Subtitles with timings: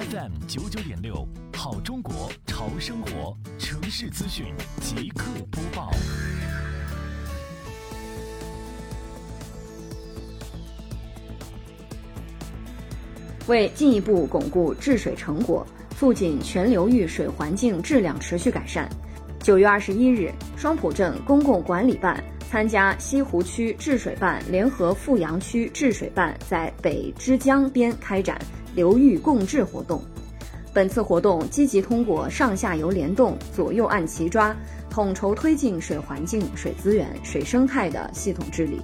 [0.00, 4.46] FM 九九点六，好中国潮生活城市资讯
[4.80, 5.90] 即刻播报。
[13.46, 15.66] 为进一步巩固治水成果，
[15.98, 18.88] 促进全流域水环境质量持续改善，
[19.40, 28.36] 九月二十一日，双浦镇公共管理办参加西湖区治水办联合富阳区治水办在北之江边开展
[28.74, 30.02] 流域共治活动。
[30.74, 34.52] 本次活动积极通过上下游联动、左右岸齐抓，
[34.90, 38.80] 统筹推进水环境、水资源、水生态的系统治理。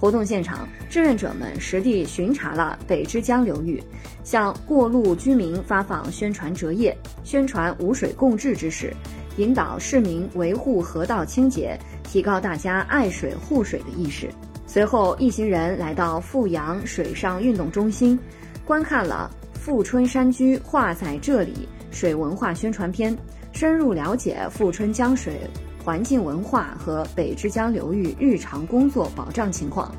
[0.00, 3.80] 活动现场，志愿者们实地巡查了北之江流域，
[4.24, 8.92] 向过路居民发放宣传折页，宣传无水共治之事，
[9.36, 14.28] 引导市民维护河道清洁，提高大家爱水护水的意识。
[14.66, 18.18] 随后，一行人来到富阳水上运动中心，
[18.64, 23.16] 观看了富春山居画在这里水文化宣传片，
[23.52, 25.38] 深入了解富春江水。
[25.84, 29.94] 环境文化和北之江流域日常工作保障情况。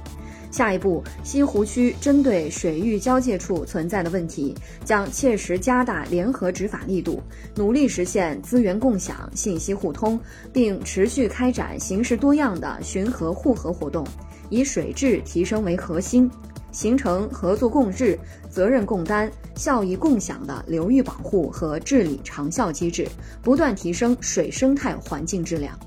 [0.56, 7.22] 下一步，西湖区针对水域交界处存在的问题，将切实加大联合执法力度，
[7.58, 10.18] 努力实现资源共享、信息互通，
[10.54, 14.08] 并持续开展形式多样的巡河护河活动，
[14.50, 16.32] 以水质提升为核心，
[16.72, 18.18] 形成合作共治、
[18.50, 23.06] 责任共担、效益共享的流域保护和治理长效机制，
[23.44, 25.78] 不断提升水生态环境质量。